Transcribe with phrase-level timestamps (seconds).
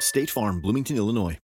[0.00, 1.38] State Farm, Bloomington, Illinois.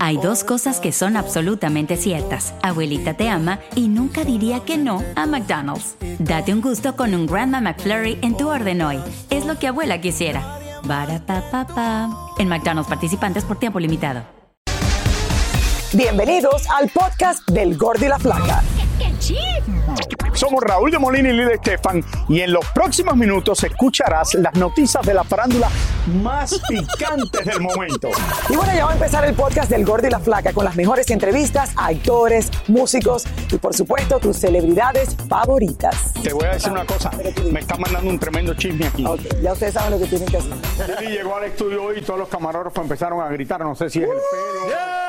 [0.00, 2.52] Hay dos cosas que son absolutamente ciertas.
[2.62, 5.96] Abuelita te ama y nunca diría que no a McDonald's.
[6.18, 8.98] Date un gusto con un Grandma McFlurry en tu orden hoy.
[9.30, 10.58] Es lo que abuela quisiera.
[10.84, 12.10] Barapapapa.
[12.38, 14.24] En McDonald's participantes por tiempo limitado.
[15.92, 18.62] Bienvenidos al podcast del Gordi y la Flaca.
[20.34, 25.04] Somos Raúl de Molina y Lidia Estefan y en los próximos minutos escucharás las noticias
[25.04, 25.68] de la farándula
[26.22, 28.08] más picantes del momento.
[28.48, 30.74] Y bueno, ya va a empezar el podcast del Gordi y la Flaca con las
[30.74, 36.12] mejores entrevistas a actores, músicos y por supuesto tus celebridades favoritas.
[36.22, 37.10] Te voy a decir una cosa,
[37.50, 39.04] me está mandando un tremendo chisme aquí.
[39.06, 40.52] Ok, ya ustedes saben lo que tienen que hacer.
[41.00, 44.00] Lili llegó al estudio hoy y todos los camarógrafos empezaron a gritar, no sé si
[44.00, 45.01] es el pelo.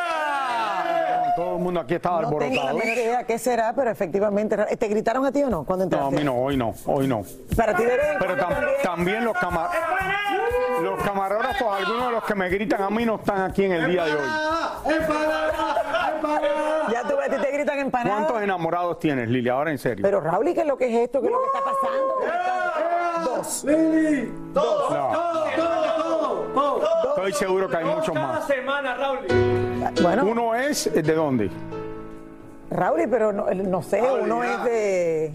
[1.36, 2.78] Todo el mundo aquí estaba No tengo la alborotado.
[2.78, 4.56] menor idea qué será, pero efectivamente.
[4.78, 6.16] ¿Te gritaron a ti o no cuando No, a entraste?
[6.20, 7.24] mí no, hoy no, hoy no.
[7.58, 7.84] Para ti
[8.20, 8.70] Pero tam- también.
[8.84, 9.70] también los, cama-
[10.82, 13.92] los camarógrafos, algunos de los que me gritan a mí no están aquí en el
[13.92, 14.20] día de hoy.
[16.92, 18.14] Ya tú ves, a ti te gritan empanadas.
[18.26, 19.50] ¿Cuántos enamorados tienes, Lili?
[19.50, 20.04] Ahora en serio.
[20.04, 21.20] Pero Raúl, ¿y qué es lo que es esto?
[21.22, 22.16] ¿Qué es lo que está pasando?
[22.20, 22.50] ¿Qué está-
[23.24, 23.66] Dos.
[24.94, 25.12] No.
[27.16, 28.46] Estoy seguro que hay muchos más.
[30.02, 31.50] Bueno, Uno es eh, de dónde?
[32.70, 35.34] Raúl, pero no, no sé, uno es de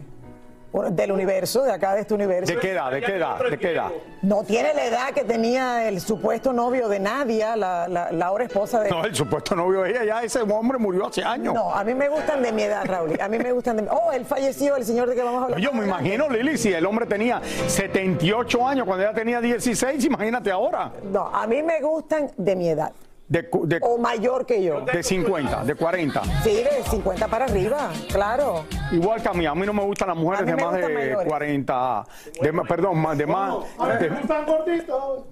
[0.90, 2.52] del universo, de acá de este universo.
[2.52, 2.90] ¿De qué edad?
[2.90, 3.38] ¿De qué edad?
[3.50, 3.90] ¿De qué edad?
[4.22, 8.44] No tiene la edad que tenía el supuesto novio de Nadia, la, la, la ahora
[8.44, 8.90] esposa de...
[8.90, 11.54] No, el supuesto novio de ella, ya ese hombre murió hace años.
[11.54, 13.18] No, a mí me gustan de mi edad, Raúl.
[13.20, 13.88] A mí me gustan de mi...
[13.90, 15.60] Oh, él falleció, el señor de que vamos a hablar.
[15.60, 20.50] Yo me imagino, Lili, si el hombre tenía 78 años cuando ella tenía 16, imagínate
[20.50, 20.92] ahora.
[21.10, 22.92] No, a mí me gustan de mi edad.
[23.28, 24.80] De, de, O mayor que yo.
[24.80, 26.22] de 50, de 40.
[26.42, 28.64] Sí, de 50 para arriba, claro.
[28.90, 30.88] Igual que a mí, a mí no me gustan las mujeres A de más gustan
[30.88, 31.28] de mayores.
[31.28, 32.04] 40,
[32.40, 33.54] de más, perdón, más de más.
[34.00, 34.10] de-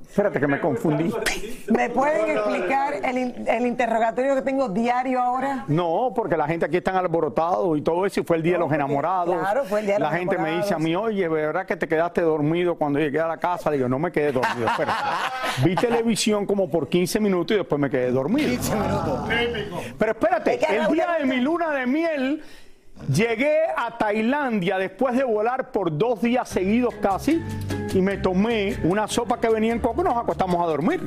[0.09, 1.13] espérate que me confundí.
[1.69, 5.65] ¿Me pueden explicar el, in- el interrogatorio que tengo diario ahora?
[5.69, 8.59] No, porque la gente aquí están alborotados y todo eso, y fue el día de
[8.61, 9.37] los enamorados.
[9.39, 11.77] claro, fue el día de la los gente me dice a mí, oye, ¿verdad que
[11.77, 13.71] te quedaste dormido cuando llegué a la casa?
[13.71, 14.99] Digo, no me quedé dormido, espérate.
[15.65, 18.63] Vi televisión como por 15 minutos y después me quedé dormido.
[19.99, 22.43] Pero espérate, Es que a el día de mi luna de miel
[23.13, 27.43] llegué a Tailandia después de volar por dos días seguidos casi
[27.97, 31.01] y me tomé una sopa que venía en coco y nos acostamos a dormir.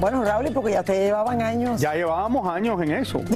[0.00, 1.78] Bueno, Raúl, y porque ya te llevaban años.
[1.78, 3.20] Ya llevábamos años en eso.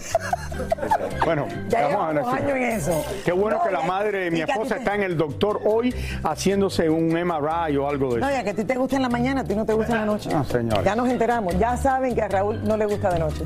[1.26, 2.42] Bueno, Ya vamos a llevamos ver.
[2.42, 3.04] años en eso.
[3.24, 5.94] Qué bueno No, que la madre de mi esposa te- está en el doctor hoy
[6.22, 8.36] haciéndose un MRI o algo de No, eso.
[8.38, 9.98] ya que a ti te gusta en la mañana, a ti no te gusta en
[10.00, 10.30] la noche.
[10.32, 10.82] Ah, señora.
[10.82, 11.58] Ya nos enteramos.
[11.58, 13.42] Ya saben que a Raúl no le gusta de noche.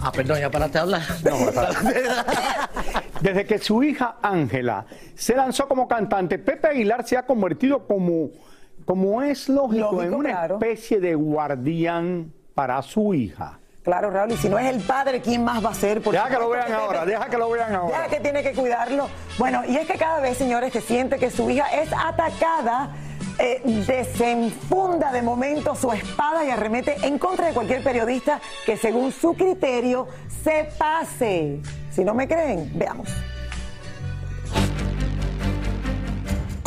[0.00, 1.02] Ah, perdón, ya paraste de hablar.
[3.20, 8.30] Desde que su hija Ángela se lanzó como cantante, Pepe Aguilar se ha convertido como,
[8.90, 10.54] como es lógico, Lógico, en una claro.
[10.56, 13.60] especie de guardián para su hija.
[13.84, 16.02] Claro, Raúl, y si no es el padre, ¿quién más va a ser?
[16.02, 17.96] Por Deja que lo vean ahora, deja que lo vean ahora.
[17.98, 19.08] Deja que tiene que cuidarlo.
[19.38, 22.90] Bueno, y es que cada vez, señores, que siente que su hija es atacada,
[23.38, 29.12] eh, desenfunda de momento su espada y arremete en contra de cualquier periodista que según
[29.12, 30.08] su criterio
[30.42, 31.60] se pase.
[31.92, 33.08] Si no me creen, veamos.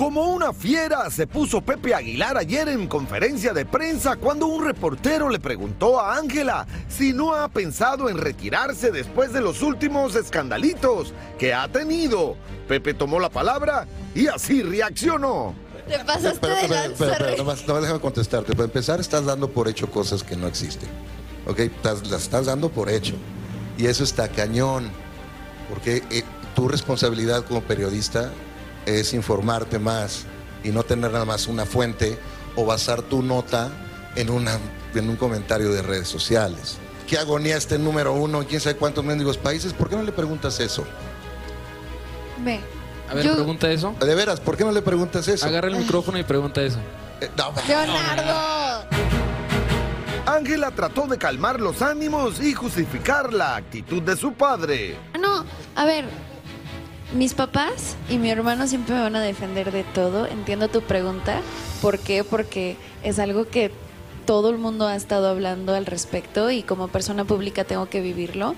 [0.04, 5.30] Como una fiera se puso Pepe Aguilar ayer en conferencia de prensa cuando un reportero
[5.30, 11.14] le preguntó a Ángela si no ha pensado en retirarse después de los últimos escandalitos
[11.40, 12.36] que ha tenido.
[12.68, 15.56] Pepe tomó la palabra y así reaccionó.
[15.88, 18.52] Te pasaste Pero, de pero, lanza, pero, pero, nomás- nomás déjame contestarte.
[18.52, 20.90] Para empezar, estás dando por hecho cosas que no existen.
[21.48, 21.60] ¿Ok?
[21.60, 23.14] Estás- las estás dando por hecho.
[23.78, 24.90] Y eso está cañón.
[25.70, 26.24] Porque eh,
[26.56, 28.34] tu responsabilidad como periodista
[28.86, 30.26] es informarte más
[30.64, 32.18] y no tener nada más una fuente
[32.56, 33.70] o basar tu nota
[34.16, 34.58] en, una,
[34.96, 36.78] en un comentario de redes sociales.
[37.08, 39.74] qué agonía este número uno en quién sabe cuántos mendigos países.
[39.74, 40.84] ¿Por qué no le preguntas eso?
[42.44, 42.60] Ve.
[43.10, 43.94] A ver, Yo- pregunta eso.
[44.00, 45.46] De veras, ¿por qué no le preguntas eso?
[45.46, 46.80] Agarra el micrófono y pregunta eso.
[47.22, 48.88] Eh, no, Leonardo.
[50.26, 54.98] Ángela trató de calmar los ánimos y justificar la actitud de su padre.
[55.20, 55.44] No,
[55.76, 56.06] a ver.
[57.14, 60.26] Mis papás y mi hermano siempre me van a defender de todo.
[60.26, 61.42] Entiendo tu pregunta.
[61.80, 62.24] ¿Por qué?
[62.24, 63.72] Porque es algo que
[64.26, 68.56] todo el mundo ha estado hablando al respecto y como persona pública tengo que vivirlo.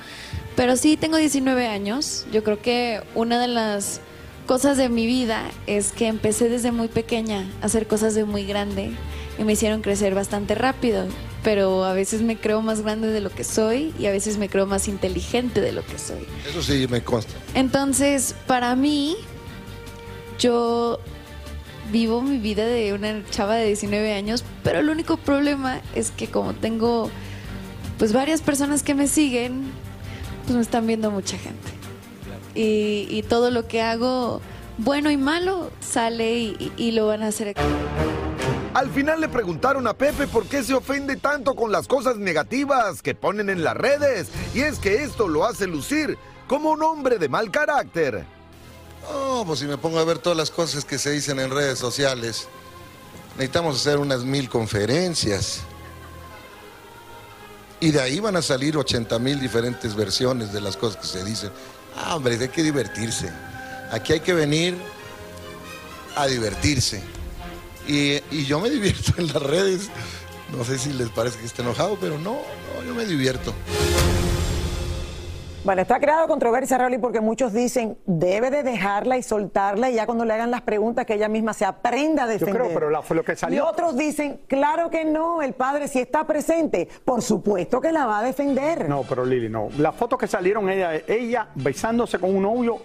[0.55, 2.25] Pero sí, tengo 19 años.
[2.31, 3.99] Yo creo que una de las
[4.45, 8.45] cosas de mi vida es que empecé desde muy pequeña a hacer cosas de muy
[8.45, 8.91] grande
[9.37, 11.07] y me hicieron crecer bastante rápido.
[11.45, 14.49] Pero a veces me creo más grande de lo que soy y a veces me
[14.49, 16.25] creo más inteligente de lo que soy.
[16.49, 17.31] Eso sí me consta.
[17.53, 19.15] Entonces, para mí,
[20.39, 20.99] yo
[21.91, 26.27] vivo mi vida de una chava de 19 años, pero el único problema es que
[26.27, 27.09] como tengo
[27.99, 29.65] pues varias personas que me siguen,
[30.45, 31.71] pues me están viendo mucha gente.
[32.55, 34.41] Y, y todo lo que hago,
[34.79, 37.53] bueno y malo, sale y, y- y lo van a hacer.
[38.75, 43.01] Al final le preguntaron a Pepe por qué se ofende tanto con las cosas negativas
[43.01, 44.27] que ponen en las redes.
[44.53, 46.17] Y es que esto lo hace lucir
[46.49, 48.25] como un hombre de mal carácter.
[49.09, 51.79] No, pues si me pongo a ver todas las cosas que se dicen en redes
[51.79, 52.49] sociales,
[53.35, 55.61] necesitamos hacer unas mil conferencias.
[57.79, 61.23] Y de ahí van a salir 80 mil diferentes versiones de las cosas que se
[61.23, 61.49] dicen.
[61.95, 63.31] Ah, hombre, hay que divertirse.
[63.93, 64.75] Aquí hay que venir
[66.17, 67.14] a divertirse.
[67.87, 69.89] Y, y yo me divierto en las redes.
[70.55, 73.53] No sé si les parece que esté enojado, pero no, no, yo me divierto.
[75.63, 80.05] Bueno, está creado controversia, Raúl, porque muchos dicen debe de dejarla y soltarla y ya
[80.05, 82.61] cuando le hagan las preguntas que ella misma se aprenda a Yo defender.
[82.61, 83.65] creo, pero la- fue lo que Y salió.
[83.67, 88.19] otros dicen, claro que no, el padre si está presente, por supuesto que la va
[88.19, 88.87] a defender.
[88.87, 89.69] No, pero Lili, no.
[89.79, 92.77] Las fotos que salieron ella, ella besándose con un novio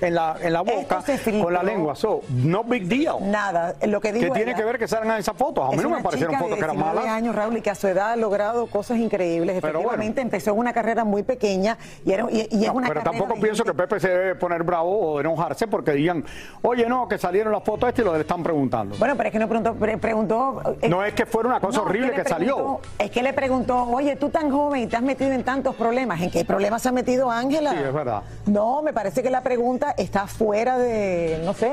[0.00, 1.44] en la, en la boca, filtró.
[1.44, 1.94] con la lengua.
[1.96, 3.16] So, no big deal.
[3.20, 5.66] Nada, lo que digo ¿Qué tiene que ver que salgan esas fotos?
[5.68, 7.14] A mí no me parecieron fotos de que eran 19 malas.
[7.14, 9.56] años, Raúl, y que a su edad ha logrado cosas increíbles.
[9.56, 13.02] Efectivamente, empezó en una carrera muy pequeña y, era, y, y es No, una pero
[13.02, 16.24] tampoco pienso que gente- Pepe se debe poner bravo o enojarse porque digan,
[16.62, 18.96] oye, no, que salieron las fotos estas y lo le están preguntando.
[18.98, 21.78] Bueno, pero es que no preguntó, pre- preguntó eh, no es que fuera una cosa
[21.78, 22.54] No, horrible le que, salió.
[22.56, 25.74] preguntó- Es que le preguntó, oye, tú tan joven y te has metido en tantos
[25.74, 26.20] problemas.
[26.20, 27.70] ¿En qué problemas se ha metido Ángela?
[27.72, 28.22] Sí, es verdad.
[28.46, 31.72] No, me parece que la pregunta está fuera de, no sé,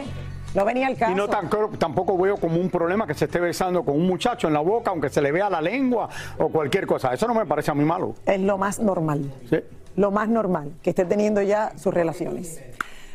[0.54, 1.12] no venía al caso.
[1.12, 1.50] Y no tan-
[1.80, 4.92] tampoco veo como un problema que se esté besando con un muchacho en la boca,
[4.92, 7.13] aunque se le vea la lengua o cualquier cosa.
[7.13, 8.13] Eso no me parece a mí malo.
[8.25, 9.31] Es lo más normal.
[9.50, 9.57] Sí.
[9.95, 12.62] Lo más normal, que esté teniendo ya sus relaciones.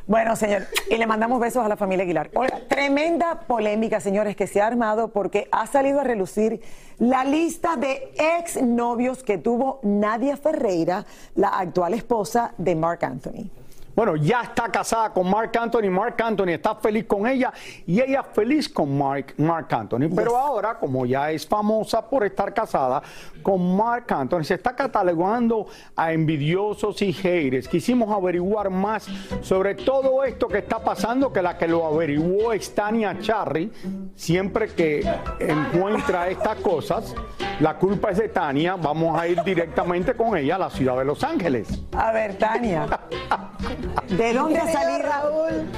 [0.06, 2.30] Bueno, señor, y le mandamos besos a la familia Aguilar.
[2.34, 6.62] Oiga, tremenda polémica, señores, que se ha armado porque ha salido a relucir
[6.98, 11.04] la lista de exnovios que tuvo Nadia Ferreira,
[11.34, 13.50] la actual esposa de Mark Anthony.
[13.98, 17.52] Bueno, ya está casada con Mark Anthony, Mark Anthony está feliz con ella
[17.84, 20.08] y ella feliz con Mark, Mark Anthony.
[20.14, 23.02] Pero ahora, como ya es famosa por estar casada
[23.42, 25.66] con Mark Anthony, se está catalogando
[25.96, 27.66] a envidiosos y haters.
[27.66, 29.08] Quisimos averiguar más
[29.40, 33.72] sobre todo esto que está pasando, que la que lo averiguó es Tania Charry.
[34.14, 35.04] Siempre que
[35.40, 37.16] encuentra estas cosas,
[37.58, 38.76] la culpa es de Tania.
[38.76, 41.82] Vamos a ir directamente con ella a la ciudad de Los Ángeles.
[41.96, 42.86] A ver, Tania,
[44.08, 44.98] ¿de dónde ha salido?
[45.08, 45.70] Raúl,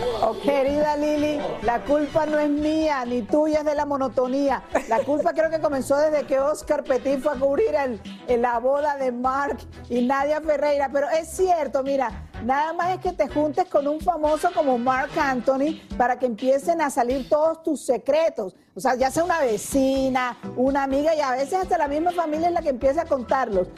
[0.42, 4.62] querida Lili, la culpa no es mía ni tuya, es de la monotonía.
[4.88, 8.58] La culpa creo que comenzó desde que Oscar Petit fue a cubrir el- el- la
[8.58, 10.88] boda de Mark y Nadia Ferreira.
[10.92, 15.10] Pero es cierto, mira, nada más es que te juntes con un famoso como Mark
[15.18, 18.54] Anthony para que empiecen a salir todos tus secretos.
[18.74, 22.48] O sea, ya sea una vecina, una amiga y a veces hasta la misma familia
[22.48, 23.68] es la que empieza a contarlos.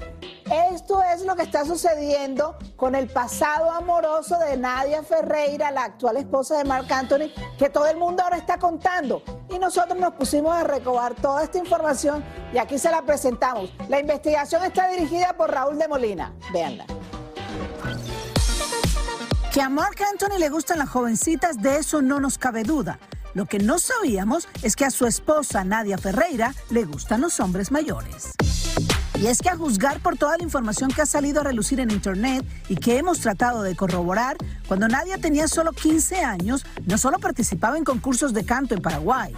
[0.71, 6.19] Esto es lo que está sucediendo con el pasado amoroso de Nadia Ferreira, la actual
[6.19, 9.23] esposa de Marc Anthony, que todo el mundo ahora está contando.
[9.49, 13.73] Y nosotros nos pusimos a recobar toda esta información y aquí se la presentamos.
[13.89, 16.35] La investigación está dirigida por Raúl de Molina.
[16.53, 16.85] Véanla.
[19.53, 22.99] Que a Mark Anthony le gustan las jovencitas, de eso no nos cabe duda.
[23.35, 27.71] Lo que no sabíamos es que a su esposa Nadia Ferreira le gustan los hombres
[27.71, 28.33] mayores.
[29.21, 31.91] Y es que a juzgar por toda la información que ha salido a relucir en
[31.91, 37.19] internet y que hemos tratado de corroborar, cuando Nadia tenía solo 15 años, no solo
[37.19, 39.35] participaba en concursos de canto en Paraguay,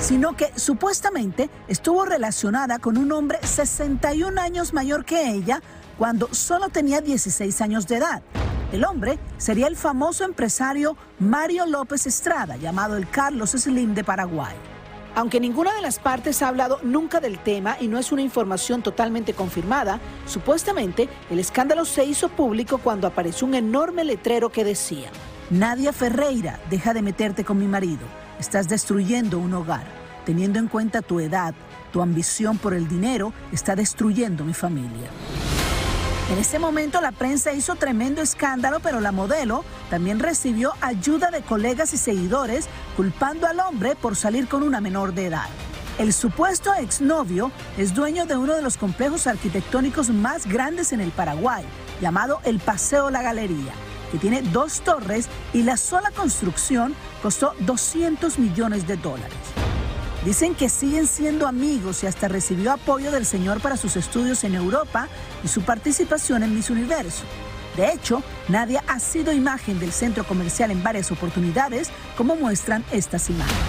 [0.00, 5.60] sino que supuestamente estuvo relacionada con un hombre 61 años mayor que ella
[5.98, 8.22] cuando solo tenía 16 años de edad.
[8.72, 14.54] El hombre sería el famoso empresario Mario López Estrada, llamado el Carlos Slim de Paraguay.
[15.14, 18.82] Aunque ninguna de las partes ha hablado nunca del tema y no es una información
[18.82, 25.08] totalmente confirmada, supuestamente el escándalo se hizo público cuando apareció un enorme letrero que decía,
[25.48, 28.06] Nadia Ferreira, deja de meterte con mi marido,
[28.38, 29.86] estás destruyendo un hogar.
[30.26, 31.54] Teniendo en cuenta tu edad,
[31.92, 35.08] tu ambición por el dinero está destruyendo mi familia.
[36.28, 41.42] En ese momento la prensa hizo tremendo escándalo, pero la modelo también recibió ayuda de
[41.42, 42.66] colegas y seguidores
[42.96, 45.46] culpando al hombre por salir con una menor de edad.
[45.98, 51.12] El supuesto exnovio es dueño de uno de los complejos arquitectónicos más grandes en el
[51.12, 51.64] Paraguay,
[52.00, 53.72] llamado el Paseo La Galería,
[54.10, 59.36] que tiene dos torres y la sola construcción costó 200 millones de dólares.
[60.26, 64.56] Dicen que siguen siendo amigos y hasta recibió apoyo del señor para sus estudios en
[64.56, 65.06] Europa
[65.44, 67.22] y su participación en Miss Universo.
[67.76, 73.30] De hecho, Nadia ha sido imagen del centro comercial en varias oportunidades, como muestran estas
[73.30, 73.62] imágenes.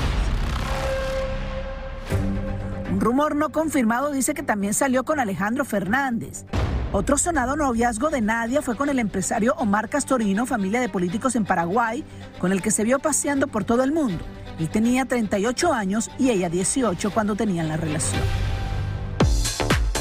[2.91, 6.45] Un rumor no confirmado dice que también salió con Alejandro Fernández.
[6.91, 11.45] Otro sonado noviazgo de Nadia fue con el empresario Omar Castorino, familia de políticos en
[11.45, 12.03] Paraguay,
[12.39, 14.25] con el que se vio paseando por todo el mundo.
[14.59, 18.21] Él tenía 38 años y ella 18 cuando tenían la relación.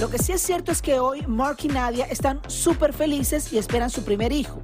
[0.01, 3.59] Lo que sí es cierto es que hoy Mark y Nadia están súper felices y
[3.59, 4.61] esperan su primer hijo.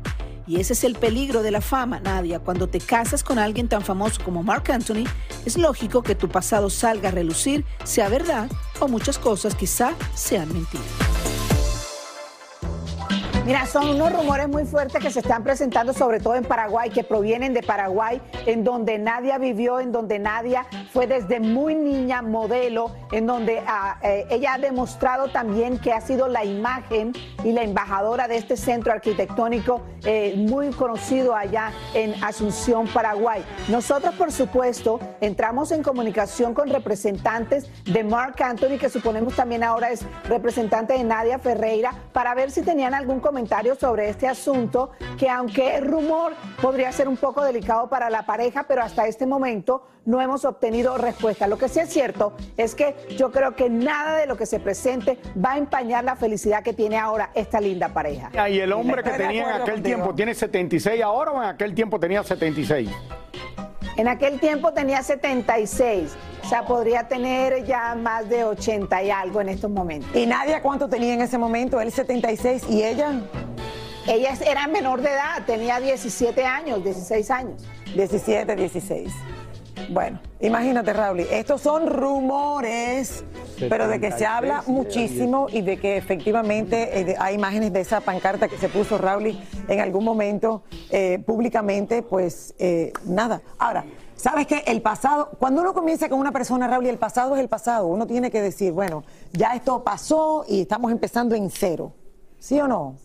[0.46, 2.40] Y ese es el peligro de la fama, Nadia.
[2.40, 5.04] Cuando te casas con alguien tan famoso como Mark Anthony,
[5.46, 10.52] es lógico que tu pasado salga a relucir, sea verdad o muchas cosas quizá sean
[10.52, 11.11] mentiras.
[13.44, 17.02] Mira, son unos rumores muy fuertes que se están presentando, sobre todo en Paraguay, que
[17.02, 22.92] provienen de Paraguay, en donde Nadia vivió, en donde Nadia fue desde muy niña modelo,
[23.10, 27.64] en donde ah, eh, ella ha demostrado también que ha sido la imagen y la
[27.64, 33.42] embajadora de este centro arquitectónico eh, muy conocido allá en Asunción, Paraguay.
[33.66, 39.90] Nosotros, por supuesto, entramos en comunicación con representantes de Mark Anthony, que suponemos también ahora
[39.90, 43.31] es representante de Nadia Ferreira, para ver si tenían algún comentario
[43.78, 48.64] sobre este asunto, que aunque es rumor, podría ser un poco delicado para la pareja,
[48.68, 51.46] pero hasta este momento no hemos obtenido respuesta.
[51.46, 54.60] Lo que sí es cierto es que yo creo que nada de lo que se
[54.60, 58.30] presente va a empañar la felicidad que tiene ahora esta linda pareja.
[58.48, 61.98] Y el hombre que tenía en aquel tiempo tiene 76 ahora o en aquel tiempo
[61.98, 62.90] tenía 76?
[63.96, 66.10] En aquel tiempo tenía 76,
[66.42, 70.10] o sea, podría tener ya más de 80 y algo en estos momentos.
[70.14, 71.80] ¿Y Nadia cuánto tenía en ese momento?
[71.80, 73.20] Él 76 y ella.
[74.08, 77.62] Ella era menor de edad, tenía 17 años, 16 años.
[77.94, 79.12] 17, 16.
[79.90, 83.24] Bueno, imagínate, Raúl, estos son rumores,
[83.68, 88.00] pero de que se habla muchísimo y de que efectivamente eh, hay imágenes de esa
[88.00, 89.38] pancarta que se puso Raúl
[89.68, 93.42] en algún momento eh, públicamente, pues eh, nada.
[93.58, 93.84] Ahora,
[94.16, 94.62] ¿sabes qué?
[94.66, 98.06] El pasado, cuando uno comienza con una persona, Raúl, el pasado es el pasado, uno
[98.06, 101.92] tiene que decir, bueno, ya esto pasó y estamos empezando en cero.
[102.38, 102.96] ¿Sí o no?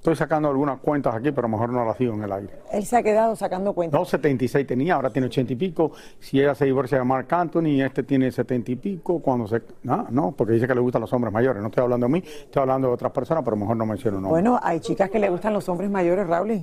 [0.00, 2.54] Estoy sacando algunas cuentas aquí, pero mejor no las digo en el aire.
[2.72, 4.00] Él se ha quedado sacando cuentas.
[4.00, 5.92] No, 76 tenía, ahora tiene 80 y pico.
[6.18, 9.20] Si ella se divorcia de Mark Anthony, este tiene 70 y pico.
[9.20, 9.60] Cuando se.
[9.82, 11.60] No, no, porque dice que le gustan los hombres mayores.
[11.60, 14.30] No estoy hablando de mí, estoy hablando de otras personas, pero mejor no menciono nombres.
[14.42, 16.62] Bueno, hay chicas que le gustan los hombres mayores, Raúl.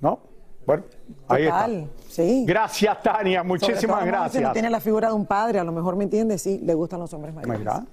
[0.00, 0.18] No,
[0.66, 0.82] bueno,
[1.28, 2.02] ahí Total, está.
[2.08, 2.44] sí.
[2.44, 4.52] Gracias, Tania, muchísimas todo, Si no gracias.
[4.52, 7.14] tiene la figura de un padre, a lo mejor me entiende, sí, le gustan los
[7.14, 7.60] hombres mayores.
[7.60, 7.84] Mira.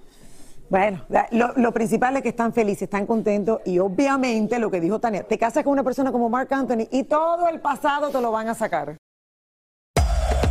[0.69, 5.23] Bueno, lo principal es que están felices, están contentos y obviamente lo que dijo Tania,
[5.23, 8.49] te casas con una persona como Mark Anthony y todo el pasado te lo van
[8.49, 8.97] a sacar.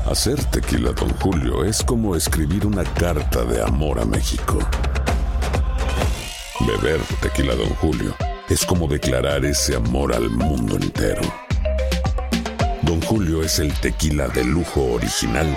[0.09, 4.59] Hacer tequila, Don Julio, es como escribir una carta de amor a México.
[6.61, 8.14] Beber tequila, Don Julio,
[8.49, 11.23] es como declarar ese amor al mundo entero.
[12.83, 15.56] Don Julio es el tequila de lujo original,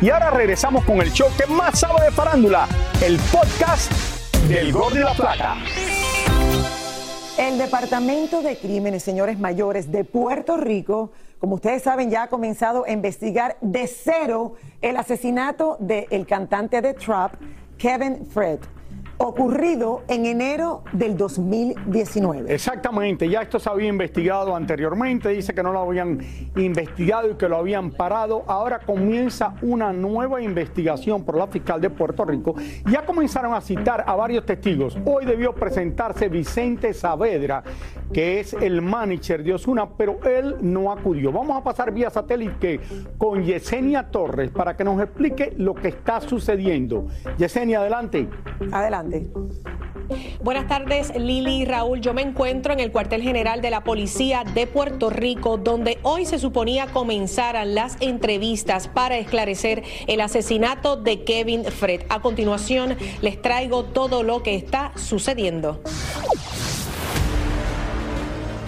[0.00, 2.68] Y ahora regresamos con el show que más sabe de farándula,
[3.02, 3.90] el podcast
[4.46, 5.56] del Gordo y la Plata.
[7.38, 12.84] El Departamento de Crímenes, señores mayores de Puerto Rico, como ustedes saben, ya ha comenzado
[12.84, 17.34] a investigar de cero el asesinato del cantante de trap,
[17.78, 18.58] Kevin Fred
[19.18, 22.52] ocurrido en enero del 2019.
[22.52, 26.20] Exactamente, ya esto se había investigado anteriormente, dice que no lo habían
[26.56, 28.44] investigado y que lo habían parado.
[28.46, 32.54] Ahora comienza una nueva investigación por la fiscal de Puerto Rico.
[32.90, 34.98] Ya comenzaron a citar a varios testigos.
[35.04, 37.62] Hoy debió presentarse Vicente Saavedra,
[38.12, 41.32] que es el manager de Osuna, pero él no acudió.
[41.32, 42.80] Vamos a pasar vía satélite
[43.18, 47.06] con Yesenia Torres para que nos explique lo que está sucediendo.
[47.38, 48.28] Yesenia, adelante.
[48.72, 49.05] Adelante.
[50.42, 52.00] Buenas tardes, Lili y Raúl.
[52.00, 56.24] Yo me encuentro en el cuartel general de la Policía de Puerto Rico, donde hoy
[56.24, 62.02] se suponía comenzaran las entrevistas para esclarecer el asesinato de Kevin Fred.
[62.08, 65.80] A continuación, les traigo todo lo que está sucediendo.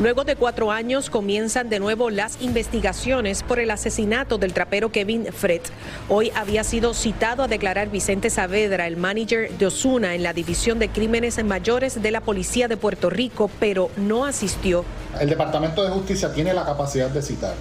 [0.00, 5.26] Luego de cuatro años comienzan de nuevo las investigaciones por el asesinato del trapero Kevin
[5.33, 5.62] Fred.
[6.09, 10.78] Hoy había sido citado a declarar Vicente Saavedra, el manager de Osuna en la División
[10.78, 14.85] de Crímenes Mayores de la Policía de Puerto Rico, pero no asistió.
[15.19, 17.55] El Departamento de Justicia tiene la capacidad de citar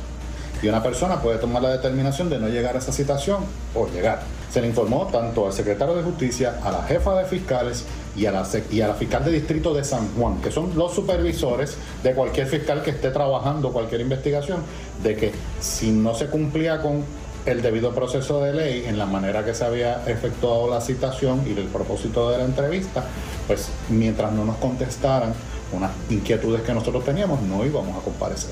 [0.61, 3.43] y una persona puede tomar la determinación de no llegar a esa citación
[3.75, 4.21] o llegar.
[4.51, 7.85] Se le informó tanto al secretario de Justicia, a la jefa de fiscales
[8.15, 10.93] y a, la, y a la fiscal de distrito de San Juan, que son los
[10.93, 14.61] supervisores de cualquier fiscal que esté trabajando cualquier investigación,
[15.03, 17.03] de que si no se cumplía con
[17.45, 21.57] el debido proceso de ley en la manera que se había efectuado la citación y
[21.57, 23.05] el propósito de la entrevista,
[23.47, 25.33] pues mientras no nos contestaran
[25.71, 28.51] unas inquietudes que nosotros teníamos, no íbamos a comparecer.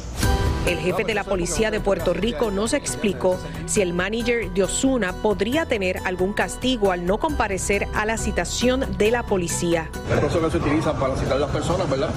[0.65, 5.13] El jefe de la policía de Puerto Rico nos explicó si el manager de Osuna
[5.13, 9.91] podría tener algún castigo al no comparecer a la citación de la policía.
[10.11, 12.09] El proceso que se utiliza para citar a las personas, ¿verdad?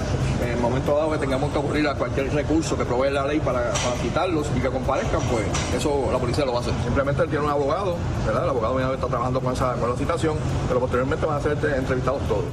[0.43, 3.39] En el momento dado que tengamos que ocurrir a cualquier recurso que provee la ley
[3.39, 5.45] para, citarlos y que comparezcan, pues
[5.77, 6.73] eso la policía lo va a hacer.
[6.83, 8.45] Simplemente él tiene un abogado, ¿verdad?
[8.45, 10.35] El abogado está trabajando con, esa, con la citación,
[10.67, 12.45] pero posteriormente van a ser entrevistados todos.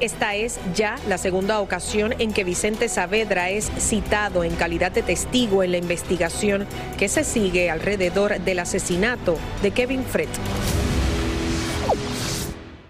[0.00, 5.02] Esta es ya la segunda ocasión en que Vicente Saavedra es citado en calidad de
[5.02, 6.66] testigo en la investigación
[6.98, 10.28] que se sigue alrededor del asesinato de Kevin Fred.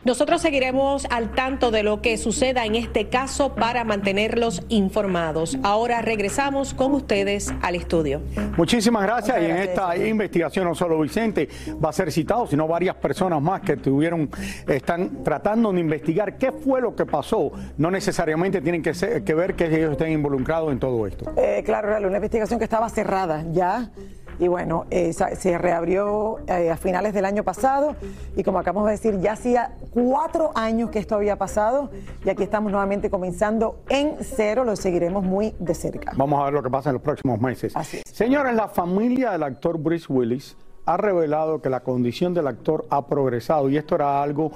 [0.04, 5.56] Nosotros seguiremos al tanto de lo que suceda en este caso para mantenerlos informados.
[5.62, 8.20] Ahora regresamos con ustedes al estudio.
[8.58, 9.40] Muchísimas gracias.
[9.40, 11.48] y en esta investigación no solo Vicente
[11.82, 14.28] va a ser citado, sino varias personas más que tuvieron,
[14.68, 17.52] están tratando de investigar qué fue lo que pasó.
[17.78, 18.92] No necesariamente tienen que,
[19.24, 21.32] que ver que ellos estén involucrados en todo esto.
[21.38, 23.90] Eh, claro, una investigación que estaba cerrada ya
[24.38, 27.96] y bueno, eh, se reabrió eh, a finales del año pasado
[28.36, 31.90] y como acabamos de decir, ya hacía cuatro años que esto había pasado
[32.24, 36.12] y aquí estamos nuevamente comenzando en cero, lo seguiremos muy de cerca.
[36.16, 37.74] Vamos a ver lo que pasa en los próximos meses.
[38.04, 43.06] Señores, la familia del actor Bruce Willis ha revelado que la condición del actor ha
[43.06, 44.52] progresado y esto era algo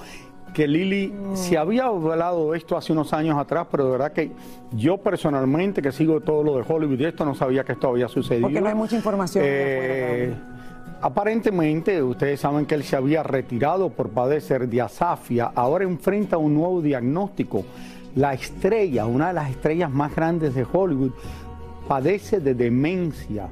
[0.54, 4.30] que Lili se había hablado de esto hace unos años atrás, pero de verdad que
[4.72, 8.08] yo personalmente, que sigo todo lo de Hollywood y esto, no sabía que esto había
[8.08, 8.46] sucedido.
[8.46, 9.44] Porque no hay mucha información.
[9.46, 10.34] Eh,
[11.00, 16.54] aparentemente, ustedes saben que él se había retirado por padecer de asafia, ahora enfrenta un
[16.54, 17.64] nuevo diagnóstico.
[18.14, 21.12] La estrella, una de las estrellas más grandes de Hollywood,
[21.86, 23.48] padece de demencia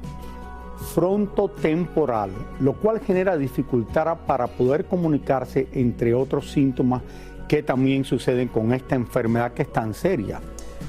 [0.93, 7.01] frontotemporal, lo cual genera dificultad para poder comunicarse, entre otros síntomas
[7.47, 10.39] que también suceden con esta enfermedad que es tan seria.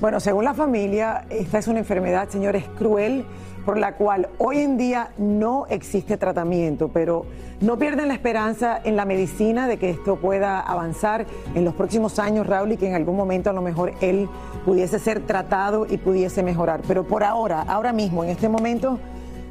[0.00, 3.24] Bueno, según la familia, esta es una enfermedad, señores, cruel,
[3.64, 7.26] por la cual hoy en día no existe tratamiento, pero
[7.60, 12.18] no pierden la esperanza en la medicina de que esto pueda avanzar en los próximos
[12.18, 14.28] años, Raúl, y que en algún momento a lo mejor él
[14.64, 16.80] pudiese ser tratado y pudiese mejorar.
[16.86, 18.98] Pero por ahora, ahora mismo, en este momento,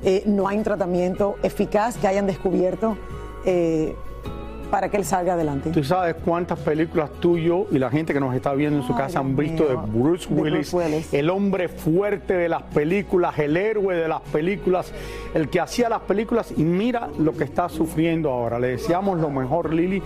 [0.03, 2.97] eh, no hay un tratamiento eficaz que hayan descubierto
[3.45, 3.95] eh,
[4.69, 5.71] para que él salga adelante.
[5.71, 8.93] ¿Tú sabes cuántas películas tú, yo y la gente que nos está viendo en su
[8.95, 14.07] casa han visto de Bruce, Willis, el hombre fuerte de las películas, el héroe de
[14.07, 14.91] las películas,
[15.33, 18.59] el que hacía las películas y mira lo que está sufriendo ahora.
[18.59, 20.01] Le deseamos lo mejor, Lili,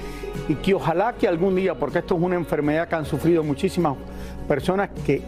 [0.47, 3.95] y que ojalá que algún día, porque esto es una enfermedad que han sufrido muchísimas
[4.47, 5.21] personas que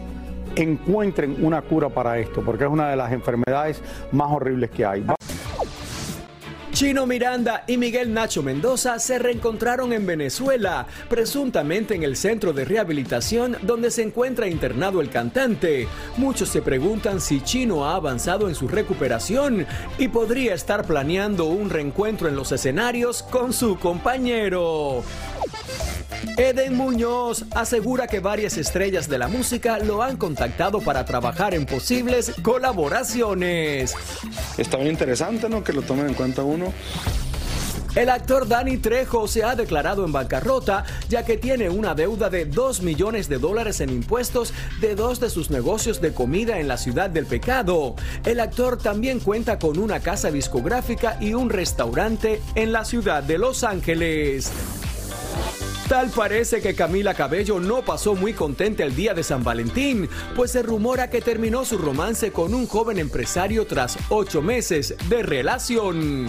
[0.56, 5.04] encuentren una cura para esto, porque es una de las enfermedades más horribles que hay.
[6.74, 12.64] Chino Miranda y Miguel Nacho Mendoza se reencontraron en Venezuela, presuntamente en el centro de
[12.64, 15.86] rehabilitación donde se encuentra internado el cantante.
[16.16, 21.70] Muchos se preguntan si Chino ha avanzado en su recuperación y podría estar planeando un
[21.70, 25.04] reencuentro en los escenarios con su compañero.
[26.36, 31.64] Eden Muñoz asegura que varias estrellas de la música lo han contactado para trabajar en
[31.64, 33.94] posibles colaboraciones.
[34.58, 35.62] Está muy interesante, ¿no?
[35.62, 36.72] Que lo tomen en cuenta uno.
[37.94, 42.44] El actor Danny Trejo se ha declarado en bancarrota ya que tiene una deuda de
[42.44, 46.76] 2 millones de dólares en impuestos de dos de sus negocios de comida en la
[46.76, 47.94] ciudad del pecado.
[48.24, 53.38] El actor también cuenta con una casa discográfica y un restaurante en la ciudad de
[53.38, 54.50] Los Ángeles.
[55.88, 60.52] Tal parece que Camila Cabello no pasó muy contenta el día de San Valentín, pues
[60.52, 66.28] se rumora que terminó su romance con un joven empresario tras ocho meses de relación.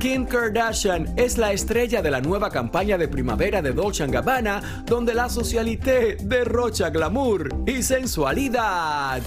[0.00, 5.12] Kim Kardashian es la estrella de la nueva campaña de primavera de Dolce Gabbana, donde
[5.12, 9.20] la socialité derrocha glamour y sensualidad.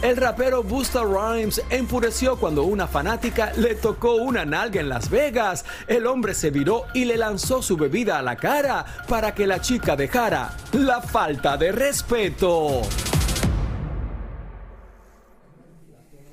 [0.00, 5.64] El rapero Busta Rhymes enfureció cuando una fanática le tocó una nalga en Las Vegas.
[5.88, 9.60] El hombre se viró y le lanzó su bebida a la cara para que la
[9.60, 12.82] chica dejara la falta de respeto.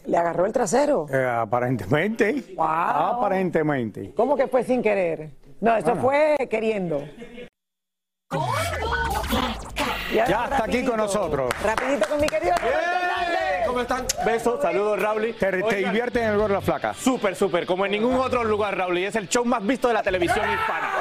[0.06, 1.08] ¿Le agarró el trasero?
[1.12, 2.54] Eh, aparentemente.
[2.56, 2.66] Wow.
[2.68, 4.14] Aparentemente.
[4.16, 5.32] ¿Cómo que fue sin querer?
[5.60, 6.02] No, eso Bueno.
[6.04, 7.04] fue queriendo.
[10.14, 11.52] Ya está aquí con nosotros.
[11.64, 13.05] Rapidito con mi querido Hernández.
[13.76, 14.06] ¿Cómo están?
[14.26, 15.36] Besos, saludos, Raúl.
[15.38, 16.94] Te, te divierten en el gordo la flaca.
[16.94, 19.00] Súper, súper, como en ningún otro lugar, Raúl.
[19.00, 20.94] Y es el show más visto de la televisión hispana.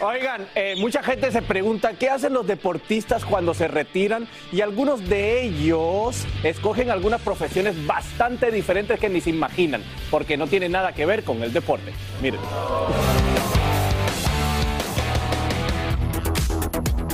[0.00, 5.08] Oigan, eh, mucha gente se pregunta qué hacen los deportistas cuando se retiran y algunos
[5.08, 10.92] de ellos escogen algunas profesiones bastante diferentes que ni se imaginan, porque no tienen nada
[10.92, 11.92] que ver con el deporte.
[12.22, 12.38] Miren.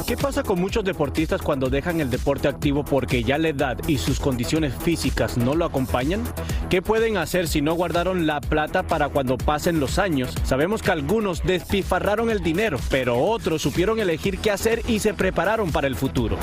[0.06, 3.98] ¿Qué pasa con muchos deportistas cuando dejan el deporte activo porque ya la edad y
[3.98, 6.22] sus condiciones físicas no lo acompañan?
[6.68, 10.34] ¿Qué pueden hacer si no guardaron la plata para cuando pasen los años?
[10.44, 15.70] Sabemos que algunos despifarraron el dinero, pero otros supieron elegir qué hacer y se prepararon
[15.70, 16.36] para el futuro.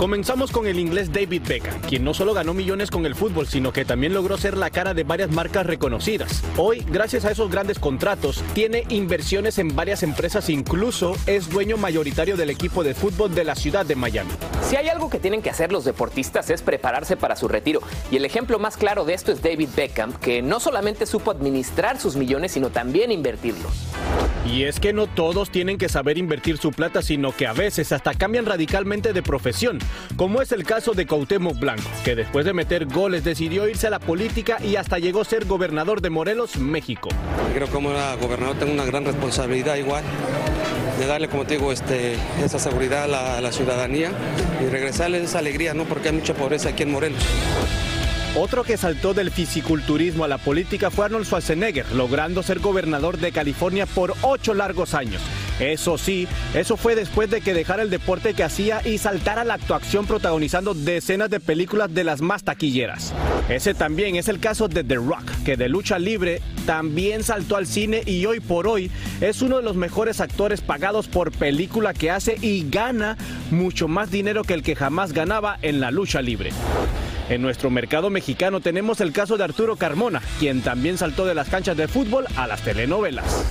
[0.00, 3.70] Comenzamos con el inglés David Beckham, quien no solo ganó millones con el fútbol, sino
[3.70, 6.42] que también logró ser la cara de varias marcas reconocidas.
[6.56, 12.38] Hoy, gracias a esos grandes contratos, tiene inversiones en varias empresas, incluso es dueño mayoritario
[12.38, 14.30] del equipo de fútbol de la ciudad de Miami.
[14.62, 17.82] Si hay algo que tienen que hacer los deportistas es prepararse para su retiro.
[18.10, 22.00] Y el ejemplo más claro de esto es David Beckham, que no solamente supo administrar
[22.00, 23.72] sus millones, sino también invertirlos.
[24.46, 27.92] Y es que no todos tienen que saber invertir su plata, sino que a veces
[27.92, 29.78] hasta cambian radicalmente de profesión,
[30.16, 33.90] como es el caso de Cuauhtémoc Blanco, que después de meter goles decidió irse a
[33.90, 37.08] la política y hasta llegó a ser gobernador de Morelos, México.
[37.54, 40.02] Creo que como gobernador tengo una gran responsabilidad igual
[40.98, 44.12] de darle, como te digo, este, esa seguridad a la, a la ciudadanía
[44.62, 45.84] y regresarles esa alegría, ¿no?
[45.84, 47.22] Porque hay mucha pobreza aquí en Morelos.
[48.36, 53.32] Otro que saltó del fisiculturismo a la política fue Arnold Schwarzenegger, logrando ser gobernador de
[53.32, 55.20] California por ocho largos años.
[55.60, 59.54] Eso sí, eso fue después de que dejara el deporte que hacía y saltara la
[59.54, 63.12] actuación protagonizando decenas de películas de las más taquilleras.
[63.50, 67.66] Ese también es el caso de The Rock, que de lucha libre también saltó al
[67.66, 72.10] cine y hoy por hoy es uno de los mejores actores pagados por película que
[72.10, 73.18] hace y gana
[73.50, 76.52] mucho más dinero que el que jamás ganaba en la lucha libre.
[77.28, 81.48] En nuestro mercado mexicano tenemos el caso de Arturo Carmona, quien también saltó de las
[81.48, 83.44] canchas de fútbol a las telenovelas.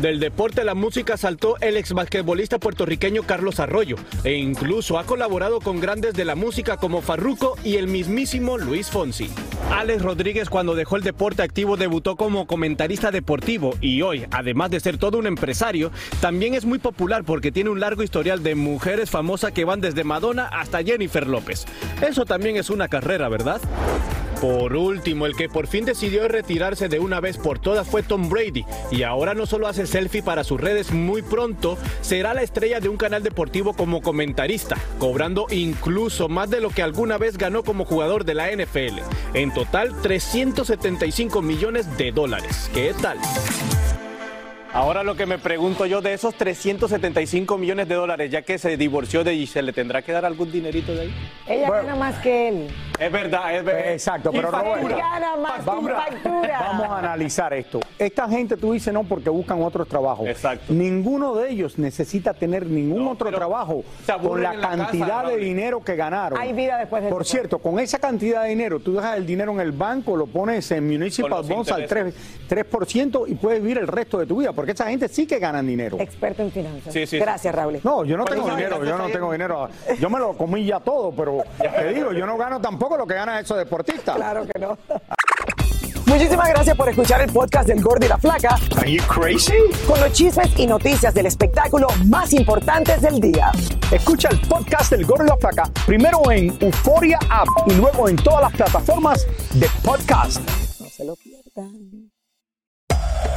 [0.00, 5.04] Del deporte a la música saltó el ex basquetbolista puertorriqueño Carlos Arroyo e incluso ha
[5.04, 9.30] colaborado con grandes de la música como Farruko y el mismísimo Luis Fonsi.
[9.70, 14.80] Alex Rodríguez cuando dejó el deporte activo debutó como comentarista deportivo y hoy, además de
[14.80, 19.08] ser todo un empresario, también es muy popular porque tiene un largo historial de mujeres
[19.08, 21.64] famosas que van desde Madonna hasta Jennifer López.
[22.06, 23.62] Eso también es una carrera, ¿verdad?
[24.46, 28.28] Por último, el que por fin decidió retirarse de una vez por todas fue Tom
[28.28, 32.78] Brady y ahora no solo hace selfie para sus redes, muy pronto será la estrella
[32.78, 37.64] de un canal deportivo como comentarista, cobrando incluso más de lo que alguna vez ganó
[37.64, 39.00] como jugador de la NFL.
[39.34, 42.70] En total, 375 millones de dólares.
[42.72, 43.18] ¿Qué tal?
[44.72, 48.76] Ahora lo que me pregunto yo de esos 375 millones de dólares, ya que se
[48.76, 51.14] divorció de Giselle, ¿le tendrá que dar algún dinerito de ahí?
[51.48, 52.68] Ella gana más que él.
[52.98, 53.92] Es verdad, es verdad.
[53.92, 54.50] Exacto, Y pero.
[54.50, 55.92] Roberto, Gana más vamos,
[56.24, 57.80] vamos a analizar esto.
[57.98, 60.28] Esta gente tú dices no porque buscan otros trabajos.
[60.28, 60.72] Exacto.
[60.72, 63.84] Ninguno de ellos necesita tener ningún otro trabajo
[64.22, 66.38] con la en la casa, cantidad de dinero que ganaron.
[66.38, 69.52] Hay vida después de Por cierto, con esa cantidad de dinero, tú dejas el dinero
[69.52, 72.14] en el banco, lo pones en Municipal Bonds al 3%, intereses.
[72.48, 75.66] 3% y puedes vivir el resto de tu vida, porque esa gente sí que ganan
[75.66, 75.98] dinero.
[76.00, 76.92] Experto en finanzas.
[76.92, 77.54] Sí, sí, Gracias.
[77.54, 77.78] Raúl.
[77.84, 79.68] No, yo no tengo dinero, yo no tengo dinero.
[80.00, 83.14] Yo me lo comí ya todo, pero te digo, yo no gano tampoco lo que
[83.14, 84.16] ganan esos deportistas.
[84.16, 84.76] Claro que no.
[86.06, 88.56] Muchísimas gracias por escuchar el podcast del Gordo y la Flaca.
[88.76, 89.54] Are you crazy?
[89.88, 93.50] Con los chismes y noticias del espectáculo más importantes del día.
[93.90, 98.16] Escucha el podcast del Gordo y la Flaca primero en Euforia App y luego en
[98.16, 100.40] todas las plataformas de podcast.
[100.80, 102.05] No se lo pierdan.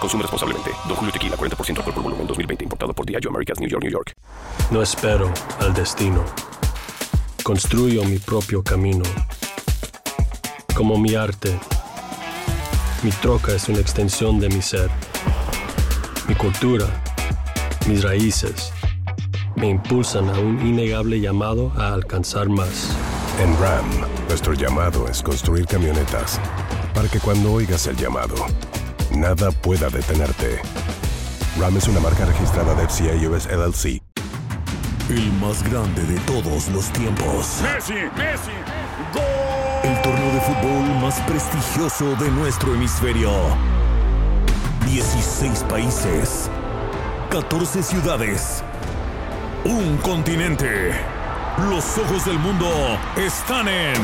[0.00, 0.70] Consume responsablemente.
[0.88, 2.64] Don Julio Tequila, 40% alcohol por volumen, 2020.
[2.64, 4.14] Importado por Diageo Americas, New York, New York.
[4.70, 6.24] No espero al destino.
[7.42, 9.04] Construyo mi propio camino.
[10.74, 11.58] Como mi arte.
[13.02, 14.90] Mi troca es una extensión de mi ser.
[16.28, 16.86] Mi cultura,
[17.86, 18.72] mis raíces,
[19.56, 22.96] me impulsan a un innegable llamado a alcanzar más.
[23.40, 23.86] En Ram,
[24.28, 26.40] nuestro llamado es construir camionetas
[26.94, 28.34] para que cuando oigas el llamado,
[29.12, 30.60] nada pueda detenerte.
[31.58, 34.02] Ram es una marca registrada de FCA US LLC.
[35.08, 37.60] El más grande de todos los tiempos.
[37.62, 38.52] Messi, Messi,
[39.82, 43.30] El torneo de fútbol más prestigioso de nuestro hemisferio.
[44.86, 46.48] 16 países.
[47.30, 48.62] 14 ciudades.
[49.64, 50.92] Un continente.
[51.68, 52.68] Los ojos del mundo
[53.16, 53.96] están en.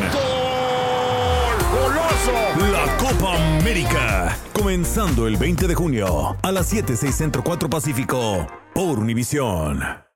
[1.72, 2.32] ¡Goloso!
[2.32, 2.45] La
[2.98, 4.36] Copa América.
[4.52, 10.04] Comenzando el 20 de junio a las 7, 6 Centro 4 Pacífico por Univisión.